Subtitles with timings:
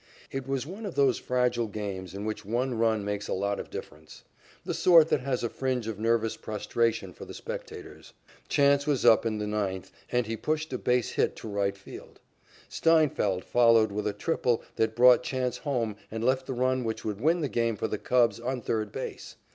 [0.31, 3.69] It was one of those fragile games in which one run makes a lot of
[3.69, 4.23] difference,
[4.65, 8.11] the sort that has a fringe of nervous prostration for the spectators.
[8.49, 11.77] Chance was up first in the ninth and he pushed a base hit to right
[11.77, 12.19] field.
[12.67, 17.21] Steinfeldt followed with a triple that brought Chance home and left the run which would
[17.21, 19.35] win the game for the Cubs on third base.